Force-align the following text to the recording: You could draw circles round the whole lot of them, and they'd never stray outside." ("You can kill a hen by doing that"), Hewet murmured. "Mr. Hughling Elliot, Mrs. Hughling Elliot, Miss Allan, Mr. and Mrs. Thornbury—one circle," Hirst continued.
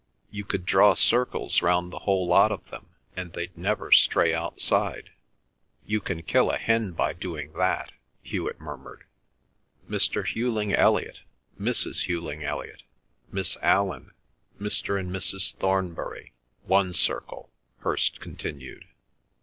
You 0.31 0.45
could 0.45 0.65
draw 0.65 0.95
circles 0.95 1.61
round 1.61 1.91
the 1.93 1.99
whole 1.99 2.25
lot 2.25 2.51
of 2.51 2.67
them, 2.71 2.87
and 3.15 3.33
they'd 3.33 3.55
never 3.55 3.91
stray 3.91 4.33
outside." 4.33 5.11
("You 5.85 6.01
can 6.01 6.23
kill 6.23 6.49
a 6.49 6.57
hen 6.57 6.93
by 6.93 7.13
doing 7.13 7.53
that"), 7.53 7.91
Hewet 8.23 8.59
murmured. 8.59 9.03
"Mr. 9.87 10.25
Hughling 10.27 10.73
Elliot, 10.73 11.19
Mrs. 11.59 12.05
Hughling 12.07 12.43
Elliot, 12.43 12.81
Miss 13.31 13.57
Allan, 13.61 14.09
Mr. 14.59 14.99
and 14.99 15.11
Mrs. 15.13 15.53
Thornbury—one 15.57 16.93
circle," 16.93 17.51
Hirst 17.81 18.19
continued. 18.19 18.85